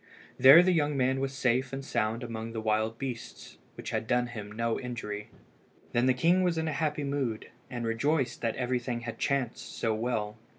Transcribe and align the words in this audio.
There 0.39 0.63
the 0.63 0.71
young 0.71 0.97
man 0.97 1.19
was 1.19 1.31
safe 1.31 1.71
and 1.71 1.85
sound 1.85 2.23
among 2.23 2.53
the 2.53 2.59
wild 2.59 2.97
beasts, 2.97 3.59
which 3.75 3.91
had 3.91 4.07
done 4.07 4.25
him 4.25 4.51
no 4.51 4.79
injury. 4.79 5.29
Then 5.91 6.07
the 6.07 6.15
king 6.15 6.41
was 6.41 6.57
in 6.57 6.67
a 6.67 6.73
happy 6.73 7.03
mood, 7.03 7.51
and 7.69 7.85
rejoiced 7.85 8.41
that 8.41 8.55
everything 8.55 9.01
had 9.01 9.19
chanced 9.19 9.75
so 9.77 9.93
well. 9.93 10.37